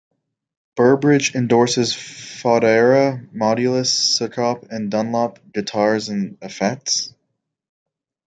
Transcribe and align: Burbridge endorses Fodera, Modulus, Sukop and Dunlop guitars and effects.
Burbridge 0.75 1.35
endorses 1.35 1.93
Fodera, 1.93 3.23
Modulus, 3.31 4.17
Sukop 4.17 4.67
and 4.71 4.89
Dunlop 4.89 5.37
guitars 5.53 6.09
and 6.09 6.39
effects. 6.41 7.13